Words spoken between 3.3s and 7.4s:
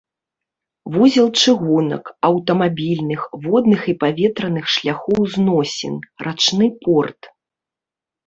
водных і паветраных шляхоў зносін, рачны порт.